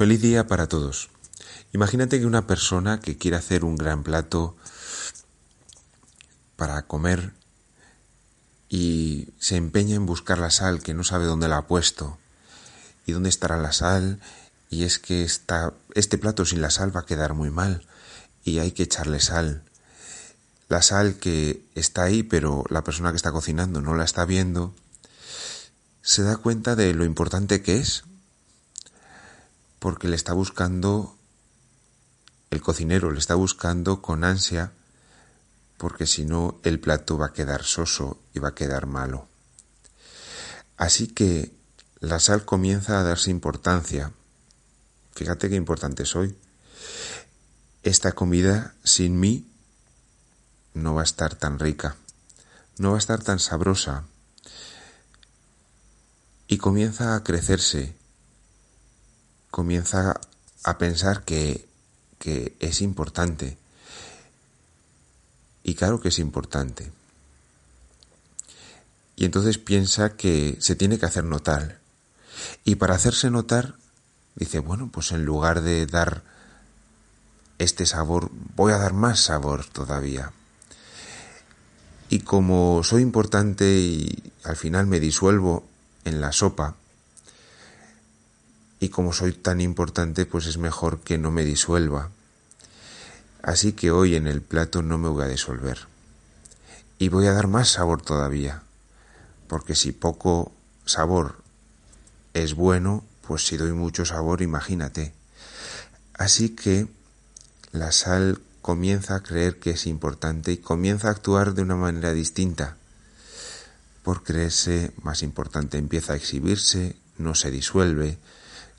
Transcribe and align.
Feliz 0.00 0.22
día 0.22 0.46
para 0.46 0.66
todos. 0.66 1.10
Imagínate 1.74 2.18
que 2.18 2.24
una 2.24 2.46
persona 2.46 3.00
que 3.00 3.18
quiere 3.18 3.36
hacer 3.36 3.66
un 3.66 3.76
gran 3.76 4.02
plato 4.02 4.56
para 6.56 6.80
comer 6.86 7.34
y 8.70 9.28
se 9.38 9.56
empeña 9.56 9.96
en 9.96 10.06
buscar 10.06 10.38
la 10.38 10.48
sal 10.48 10.82
que 10.82 10.94
no 10.94 11.04
sabe 11.04 11.26
dónde 11.26 11.48
la 11.48 11.58
ha 11.58 11.66
puesto 11.66 12.16
y 13.04 13.12
dónde 13.12 13.28
estará 13.28 13.58
la 13.58 13.72
sal 13.72 14.20
y 14.70 14.84
es 14.84 14.98
que 14.98 15.22
este 15.22 16.16
plato 16.16 16.46
sin 16.46 16.62
la 16.62 16.70
sal 16.70 16.96
va 16.96 17.00
a 17.00 17.06
quedar 17.06 17.34
muy 17.34 17.50
mal 17.50 17.84
y 18.42 18.60
hay 18.60 18.72
que 18.72 18.84
echarle 18.84 19.20
sal. 19.20 19.64
La 20.70 20.80
sal 20.80 21.16
que 21.16 21.62
está 21.74 22.04
ahí 22.04 22.22
pero 22.22 22.64
la 22.70 22.84
persona 22.84 23.10
que 23.10 23.16
está 23.16 23.32
cocinando 23.32 23.82
no 23.82 23.94
la 23.94 24.04
está 24.04 24.24
viendo 24.24 24.74
se 26.00 26.22
da 26.22 26.38
cuenta 26.38 26.74
de 26.74 26.94
lo 26.94 27.04
importante 27.04 27.60
que 27.60 27.76
es 27.76 28.04
porque 29.80 30.08
le 30.08 30.14
está 30.14 30.34
buscando, 30.34 31.16
el 32.50 32.60
cocinero 32.60 33.10
le 33.10 33.18
está 33.18 33.34
buscando 33.34 34.00
con 34.00 34.22
ansia, 34.22 34.72
porque 35.78 36.06
si 36.06 36.26
no 36.26 36.60
el 36.62 36.78
plato 36.78 37.16
va 37.16 37.26
a 37.26 37.32
quedar 37.32 37.64
soso 37.64 38.20
y 38.34 38.38
va 38.38 38.50
a 38.50 38.54
quedar 38.54 38.86
malo. 38.86 39.26
Así 40.76 41.08
que 41.08 41.52
la 41.98 42.20
sal 42.20 42.44
comienza 42.44 43.00
a 43.00 43.02
darse 43.02 43.30
importancia. 43.30 44.12
Fíjate 45.14 45.48
qué 45.48 45.56
importante 45.56 46.04
soy. 46.04 46.36
Esta 47.82 48.12
comida 48.12 48.74
sin 48.84 49.18
mí 49.18 49.50
no 50.74 50.94
va 50.94 51.00
a 51.00 51.04
estar 51.04 51.34
tan 51.34 51.58
rica, 51.58 51.96
no 52.76 52.90
va 52.90 52.96
a 52.96 52.98
estar 52.98 53.22
tan 53.22 53.38
sabrosa. 53.38 54.04
Y 56.48 56.58
comienza 56.58 57.14
a 57.14 57.24
crecerse 57.24 57.99
comienza 59.60 60.18
a 60.64 60.78
pensar 60.78 61.22
que, 61.22 61.68
que 62.18 62.56
es 62.60 62.80
importante. 62.80 63.58
Y 65.62 65.74
claro 65.74 66.00
que 66.00 66.08
es 66.08 66.18
importante. 66.18 66.90
Y 69.16 69.26
entonces 69.26 69.58
piensa 69.58 70.16
que 70.16 70.56
se 70.60 70.76
tiene 70.76 70.98
que 70.98 71.04
hacer 71.04 71.24
notar. 71.24 71.78
Y 72.64 72.76
para 72.76 72.94
hacerse 72.94 73.30
notar, 73.30 73.74
dice, 74.34 74.60
bueno, 74.60 74.88
pues 74.90 75.12
en 75.12 75.26
lugar 75.26 75.60
de 75.60 75.84
dar 75.84 76.22
este 77.58 77.84
sabor, 77.84 78.30
voy 78.56 78.72
a 78.72 78.78
dar 78.78 78.94
más 78.94 79.20
sabor 79.20 79.66
todavía. 79.66 80.32
Y 82.08 82.20
como 82.20 82.82
soy 82.82 83.02
importante 83.02 83.66
y 83.66 84.32
al 84.42 84.56
final 84.56 84.86
me 84.86 85.00
disuelvo 85.00 85.68
en 86.06 86.22
la 86.22 86.32
sopa, 86.32 86.76
y 88.80 88.88
como 88.88 89.12
soy 89.12 89.32
tan 89.32 89.60
importante, 89.60 90.24
pues 90.24 90.46
es 90.46 90.56
mejor 90.56 91.00
que 91.00 91.18
no 91.18 91.30
me 91.30 91.44
disuelva. 91.44 92.10
Así 93.42 93.72
que 93.72 93.90
hoy 93.90 94.16
en 94.16 94.26
el 94.26 94.40
plato 94.40 94.82
no 94.82 94.96
me 94.96 95.10
voy 95.10 95.24
a 95.24 95.28
disolver. 95.28 95.86
Y 96.98 97.10
voy 97.10 97.26
a 97.26 97.32
dar 97.32 97.46
más 97.46 97.68
sabor 97.68 98.00
todavía, 98.00 98.62
porque 99.48 99.74
si 99.74 99.92
poco 99.92 100.52
sabor 100.86 101.36
es 102.32 102.54
bueno, 102.54 103.04
pues 103.26 103.46
si 103.46 103.58
doy 103.58 103.72
mucho 103.72 104.06
sabor, 104.06 104.40
imagínate. 104.40 105.12
Así 106.14 106.50
que 106.50 106.88
la 107.72 107.92
sal 107.92 108.40
comienza 108.62 109.16
a 109.16 109.22
creer 109.22 109.58
que 109.58 109.70
es 109.70 109.86
importante 109.86 110.52
y 110.52 110.56
comienza 110.58 111.08
a 111.08 111.12
actuar 111.12 111.54
de 111.54 111.62
una 111.62 111.76
manera 111.76 112.12
distinta. 112.12 112.76
Por 114.02 114.22
creerse 114.22 114.92
más 115.02 115.22
importante 115.22 115.76
empieza 115.76 116.14
a 116.14 116.16
exhibirse, 116.16 116.96
no 117.18 117.34
se 117.34 117.50
disuelve, 117.50 118.18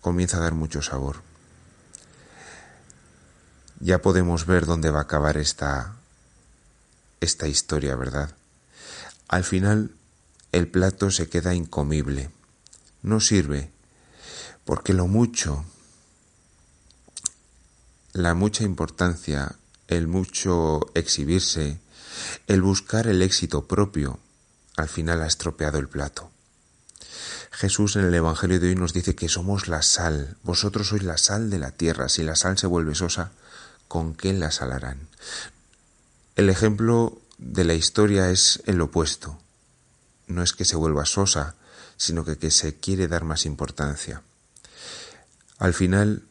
comienza 0.00 0.38
a 0.38 0.40
dar 0.40 0.54
mucho 0.54 0.82
sabor. 0.82 1.22
Ya 3.80 4.02
podemos 4.02 4.46
ver 4.46 4.66
dónde 4.66 4.90
va 4.90 5.00
a 5.00 5.02
acabar 5.02 5.36
esta, 5.36 5.96
esta 7.20 7.48
historia, 7.48 7.96
¿verdad? 7.96 8.34
Al 9.28 9.44
final 9.44 9.92
el 10.52 10.68
plato 10.68 11.10
se 11.10 11.28
queda 11.28 11.54
incomible, 11.54 12.30
no 13.02 13.20
sirve, 13.20 13.70
porque 14.64 14.92
lo 14.92 15.06
mucho, 15.06 15.64
la 18.12 18.34
mucha 18.34 18.64
importancia, 18.64 19.56
el 19.88 20.08
mucho 20.08 20.80
exhibirse, 20.94 21.78
el 22.46 22.62
buscar 22.62 23.06
el 23.06 23.22
éxito 23.22 23.66
propio, 23.66 24.18
al 24.76 24.88
final 24.88 25.22
ha 25.22 25.26
estropeado 25.26 25.78
el 25.78 25.88
plato. 25.88 26.30
Jesús 27.50 27.96
en 27.96 28.04
el 28.04 28.14
Evangelio 28.14 28.60
de 28.60 28.68
hoy 28.68 28.74
nos 28.74 28.92
dice 28.92 29.14
que 29.14 29.28
somos 29.28 29.68
la 29.68 29.82
sal, 29.82 30.36
vosotros 30.42 30.88
sois 30.88 31.02
la 31.02 31.18
sal 31.18 31.50
de 31.50 31.58
la 31.58 31.72
tierra, 31.72 32.08
si 32.08 32.22
la 32.22 32.36
sal 32.36 32.56
se 32.58 32.66
vuelve 32.66 32.94
sosa, 32.94 33.32
¿con 33.88 34.14
qué 34.14 34.32
la 34.32 34.50
salarán? 34.50 35.08
El 36.36 36.48
ejemplo 36.48 37.20
de 37.38 37.64
la 37.64 37.74
historia 37.74 38.30
es 38.30 38.62
el 38.66 38.80
opuesto. 38.80 39.38
No 40.26 40.42
es 40.42 40.52
que 40.52 40.64
se 40.64 40.76
vuelva 40.76 41.04
sosa, 41.04 41.56
sino 41.96 42.24
que, 42.24 42.50
se 42.50 42.76
quiere 42.76 43.08
dar 43.08 43.24
más 43.24 43.44
importancia. 43.44 44.22
Al 45.58 45.74
final, 45.74 46.22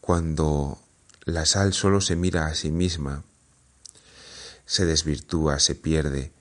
cuando 0.00 0.82
la 1.24 1.46
sal 1.46 1.72
solo 1.72 2.00
se 2.00 2.16
mira 2.16 2.46
a 2.46 2.54
sí 2.54 2.70
misma, 2.70 3.22
se 4.66 4.84
desvirtúa, 4.84 5.60
se 5.60 5.74
pierde, 5.74 6.32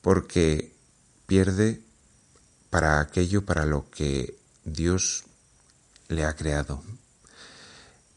porque 0.00 0.74
pierde 1.26 1.80
para 2.72 3.00
aquello 3.00 3.44
para 3.44 3.66
lo 3.66 3.90
que 3.90 4.34
Dios 4.64 5.24
le 6.08 6.24
ha 6.24 6.34
creado, 6.34 6.82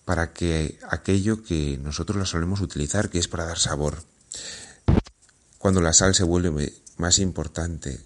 para 0.06 0.32
que 0.32 0.80
aquello 0.90 1.44
que 1.44 1.78
nosotros 1.84 2.18
la 2.18 2.26
solemos 2.26 2.62
utilizar, 2.62 3.10
que 3.10 3.20
es 3.20 3.28
para 3.28 3.44
dar 3.44 3.60
sabor. 3.60 4.02
Cuando 5.58 5.82
la 5.82 5.92
sal 5.92 6.16
se 6.16 6.24
vuelve 6.24 6.74
más 6.96 7.20
importante 7.20 8.00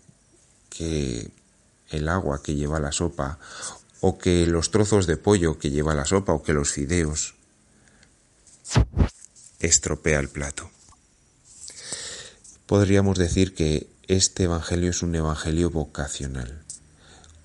que 0.71 1.29
el 1.89 2.09
agua 2.09 2.41
que 2.41 2.55
lleva 2.55 2.79
la 2.79 2.91
sopa, 2.91 3.38
o 4.01 4.17
que 4.17 4.47
los 4.47 4.71
trozos 4.71 5.05
de 5.05 5.17
pollo 5.17 5.59
que 5.59 5.69
lleva 5.69 5.93
la 5.93 6.05
sopa, 6.05 6.33
o 6.33 6.41
que 6.41 6.53
los 6.53 6.71
fideos, 6.71 7.35
estropea 9.59 10.19
el 10.19 10.29
plato. 10.29 10.71
Podríamos 12.65 13.19
decir 13.19 13.53
que 13.53 13.98
este 14.09 14.45
Evangelio 14.45 14.89
es 14.89 15.03
un 15.03 15.13
Evangelio 15.13 15.69
vocacional. 15.69 16.63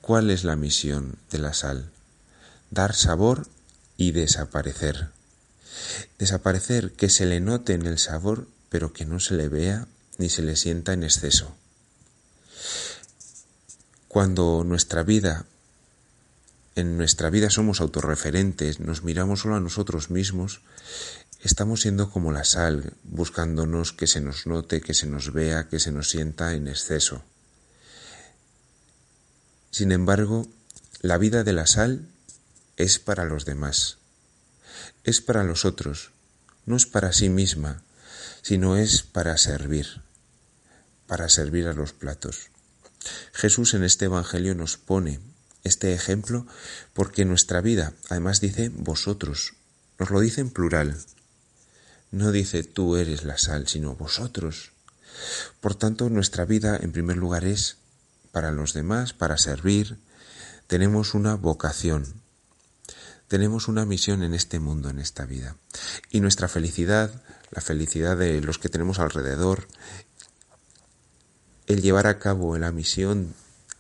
¿Cuál 0.01 0.31
es 0.31 0.45
la 0.45 0.57
misión 0.57 1.19
de 1.31 1.37
la 1.37 1.53
sal? 1.53 1.91
Dar 2.71 2.95
sabor 2.95 3.47
y 3.99 4.13
desaparecer. 4.13 5.11
Desaparecer, 6.19 6.93
que 6.93 7.11
se 7.11 7.27
le 7.27 7.41
note 7.41 7.75
en 7.75 7.85
el 7.85 7.99
sabor, 7.99 8.49
pero 8.71 8.95
que 8.95 9.05
no 9.05 9.21
se 9.21 9.35
le 9.35 9.51
vea 9.51 9.87
ni 10.17 10.31
se 10.31 10.41
le 10.41 10.57
sienta 10.57 10.95
en 10.95 11.05
exceso. 11.05 11.55
Cuando 14.09 14.65
nuestra 14.65 15.03
vida, 15.03 15.45
en 16.77 16.97
nuestra 16.97 17.29
vida 17.29 17.51
somos 17.51 17.83
autorreferentes, 17.83 18.81
nos 18.81 19.03
miramos 19.03 19.41
solo 19.41 19.57
a 19.57 19.61
nosotros 19.61 20.09
mismos, 20.11 20.63
Estamos 21.45 21.83
siendo 21.83 22.09
como 22.09 22.33
la 22.33 22.43
sal, 22.43 22.95
buscándonos 23.03 23.93
que 23.93 24.07
se 24.07 24.23
nos 24.23 24.47
note, 24.47 24.81
que 24.81 24.95
se 24.95 25.07
nos 25.07 25.31
vea, 25.35 25.69
que 25.69 25.79
se 25.79 25.93
nos 25.93 26.09
sienta 26.09 26.55
en 26.55 26.69
exceso. 26.69 27.23
Sin 29.71 29.93
embargo, 29.93 30.49
la 31.03 31.19
vida 31.19 31.45
de 31.45 31.53
la 31.53 31.67
sal 31.67 32.09
es 32.79 32.99
para 32.99 33.27
los 33.27 33.45
demás, 33.45 33.99
es 35.05 35.21
para 35.21 35.45
los 35.45 35.67
otros, 35.67 36.13
no 36.65 36.77
es 36.77 36.87
para 36.87 37.13
sí 37.13 37.29
misma, 37.29 37.83
sino 38.41 38.79
es 38.79 39.03
para 39.03 39.37
servir, 39.37 40.01
para 41.07 41.29
servir 41.29 41.69
a 41.69 41.75
los 41.75 41.93
platos. 41.93 42.49
Jesús 43.35 43.75
en 43.75 43.85
este 43.85 44.07
Evangelio 44.07 44.55
nos 44.55 44.79
pone 44.79 45.21
este 45.63 45.93
ejemplo 45.93 46.47
porque 46.95 47.27
nuestra 47.27 47.61
vida, 47.61 47.93
además 48.09 48.41
dice 48.41 48.71
vosotros, 48.71 49.53
nos 49.99 50.09
lo 50.09 50.21
dice 50.21 50.41
en 50.41 50.49
plural, 50.49 50.97
no 52.15 52.31
dice 52.31 52.63
tú 52.63 52.97
eres 52.97 53.25
la 53.25 53.39
sal, 53.39 53.67
sino 53.67 53.97
vosotros. 53.97 54.71
Por 55.61 55.75
tanto, 55.75 56.09
nuestra 56.11 56.45
vida 56.45 56.77
en 56.77 56.93
primer 56.93 57.17
lugar 57.17 57.45
es 57.45 57.79
para 58.31 58.53
los 58.53 58.73
demás, 58.73 59.13
para 59.13 59.37
servir. 59.37 59.99
Tenemos 60.69 61.15
una 61.15 61.35
vocación. 61.35 62.23
Tenemos 63.27 63.67
una 63.67 63.85
misión 63.85 64.23
en 64.23 64.33
este 64.33 64.61
mundo, 64.61 64.91
en 64.91 65.01
esta 65.01 65.25
vida. 65.25 65.57
Y 66.11 66.21
nuestra 66.21 66.47
felicidad, 66.47 67.23
la 67.51 67.61
felicidad 67.61 68.17
de 68.17 68.41
los 68.41 68.59
que 68.59 68.69
tenemos 68.69 69.01
alrededor, 69.01 69.67
el 71.67 71.83
llevar 71.83 72.07
a 72.07 72.21
cabo 72.21 72.57
la 72.59 72.71
misión 72.71 73.35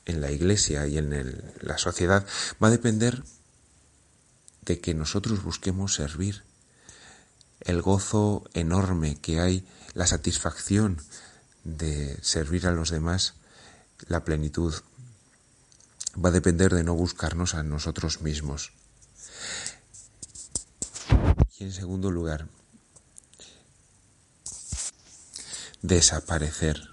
en 0.06 0.20
la 0.20 0.32
iglesia 0.32 0.87
y 0.88 0.98
en 0.98 1.52
la 1.60 1.78
sociedad 1.78 2.26
va 2.62 2.69
a 2.69 2.72
depender 2.72 3.22
de 4.62 4.80
que 4.80 4.92
nosotros 4.92 5.44
busquemos 5.44 5.94
servir 5.94 6.42
el 7.64 7.82
gozo 7.82 8.44
enorme 8.55 9.16
que 9.16 9.40
hay, 9.40 9.66
la 9.94 10.06
satisfacción 10.06 11.00
de 11.64 12.19
servir 12.22 12.66
a 12.66 12.72
los 12.72 12.90
demás, 12.90 13.34
la 14.08 14.25
plenitud 14.25 14.75
va 16.22 16.28
a 16.28 16.32
depender 16.32 16.75
de 16.75 16.84
no 16.84 16.94
buscarnos 16.94 17.55
a 17.55 17.62
nosotros 17.62 18.20
mismos. 18.20 18.72
Y 21.58 21.64
en 21.64 21.72
segundo 21.72 22.11
lugar, 22.11 22.49
desaparecer. 25.82 26.90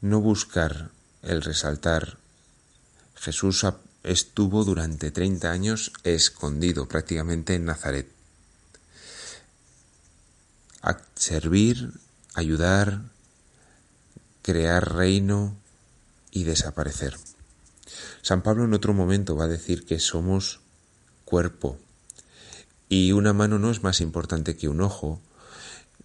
No 0.00 0.20
buscar 0.20 0.90
el 1.22 1.42
resaltar. 1.42 2.18
Jesús 3.14 3.66
estuvo 4.02 4.64
durante 4.64 5.10
30 5.10 5.50
años 5.50 5.92
escondido 6.04 6.88
prácticamente 6.88 7.54
en 7.54 7.66
Nazaret. 7.66 8.19
Servir, 11.20 11.92
ayudar, 12.32 13.02
crear 14.40 14.94
reino 14.94 15.54
y 16.30 16.44
desaparecer. 16.44 17.14
San 18.22 18.42
Pablo 18.42 18.64
en 18.64 18.72
otro 18.72 18.94
momento 18.94 19.36
va 19.36 19.44
a 19.44 19.48
decir 19.48 19.84
que 19.84 19.98
somos 19.98 20.60
cuerpo 21.26 21.78
y 22.88 23.12
una 23.12 23.34
mano 23.34 23.58
no 23.58 23.70
es 23.70 23.82
más 23.82 24.00
importante 24.00 24.56
que 24.56 24.68
un 24.68 24.80
ojo, 24.80 25.20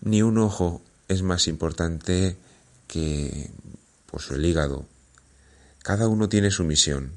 ni 0.02 0.22
un 0.22 0.38
ojo 0.38 0.82
es 1.08 1.22
más 1.22 1.48
importante 1.48 2.36
que 2.88 3.50
pues, 4.08 4.30
el 4.32 4.46
hígado. 4.46 4.86
Cada 5.82 6.10
uno 6.10 6.28
tiene 6.28 6.52
su 6.52 6.66
misión. 6.66 7.14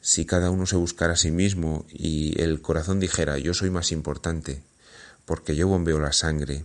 Si 0.00 0.24
cada 0.24 0.50
uno 0.50 0.64
se 0.64 0.76
buscara 0.76 1.14
a 1.14 1.16
sí 1.16 1.32
mismo 1.32 1.84
y 1.90 2.40
el 2.40 2.62
corazón 2.62 3.00
dijera 3.00 3.36
yo 3.36 3.52
soy 3.52 3.70
más 3.70 3.90
importante 3.90 4.62
porque 5.28 5.54
yo 5.54 5.68
bombeo 5.68 5.98
la 5.98 6.14
sangre, 6.14 6.64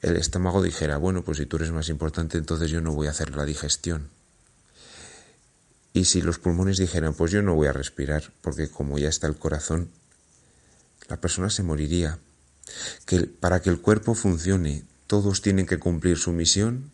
el 0.00 0.16
estómago 0.16 0.62
dijera, 0.62 0.96
bueno, 0.96 1.22
pues 1.22 1.36
si 1.36 1.44
tú 1.44 1.56
eres 1.56 1.70
más 1.70 1.90
importante, 1.90 2.38
entonces 2.38 2.70
yo 2.70 2.80
no 2.80 2.94
voy 2.94 3.06
a 3.06 3.10
hacer 3.10 3.36
la 3.36 3.44
digestión. 3.44 4.08
Y 5.92 6.06
si 6.06 6.22
los 6.22 6.38
pulmones 6.38 6.78
dijeran, 6.78 7.12
pues 7.12 7.30
yo 7.32 7.42
no 7.42 7.54
voy 7.54 7.66
a 7.66 7.74
respirar, 7.74 8.32
porque 8.40 8.70
como 8.70 8.98
ya 8.98 9.10
está 9.10 9.26
el 9.26 9.36
corazón, 9.36 9.90
la 11.06 11.20
persona 11.20 11.50
se 11.50 11.62
moriría. 11.62 12.18
Que 13.04 13.26
para 13.26 13.60
que 13.60 13.68
el 13.68 13.82
cuerpo 13.82 14.14
funcione, 14.14 14.82
todos 15.06 15.42
tienen 15.42 15.66
que 15.66 15.78
cumplir 15.78 16.16
su 16.16 16.32
misión 16.32 16.92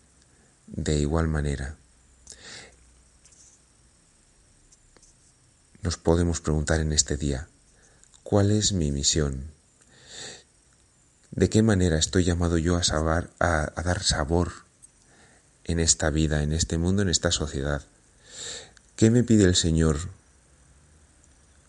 de 0.67 0.99
igual 0.99 1.29
manera. 1.29 1.77
Nos 5.81 5.97
podemos 5.97 6.41
preguntar 6.41 6.81
en 6.81 6.93
este 6.93 7.17
día, 7.17 7.47
¿cuál 8.25 8.51
es 8.51 8.73
mi 8.73 8.91
misión? 8.91 9.53
¿De 11.33 11.49
qué 11.49 11.63
manera 11.63 11.99
estoy 11.99 12.25
llamado 12.25 12.59
yo 12.59 12.77
a, 12.77 13.73
dar 13.83 14.03
sabor 14.03 14.53
en 15.65 15.81
esta 15.81 16.11
vida, 16.11 16.43
en 16.43 16.53
este 16.53 16.77
mundo, 16.77 17.01
en 17.01 17.09
esta 17.09 17.31
sociedad? 17.33 17.83
¿Qué 18.97 19.11
me 19.11 19.25
pide 19.25 19.45
el 19.45 19.57
Señor? 19.57 19.97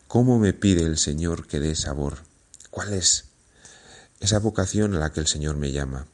¿Cómo 0.10 0.38
me 0.38 0.52
pide 0.52 0.84
el 0.84 0.98
Señor 0.98 1.48
que 1.48 1.62
dé 1.62 1.76
sabor? 1.76 2.18
¿Cuál 2.72 2.92
es 2.94 3.24
esa 4.20 4.40
vocación 4.40 4.96
a 4.96 5.00
la 5.00 5.14
que 5.14 5.22
el 5.22 5.28
Señor 5.28 5.56
me 5.56 5.72
llama? 5.72 6.08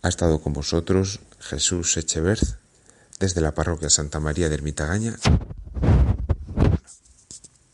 Ha 0.00 0.08
estado 0.08 0.40
con 0.40 0.54
vosotros 0.54 1.20
Jesús 1.38 1.94
Echeverz 1.98 2.56
desde 3.20 3.42
la 3.42 3.54
parroquia 3.54 3.90
Santa 3.90 4.20
María 4.20 4.48
de 4.48 4.54
Ermitagaña 4.54 5.18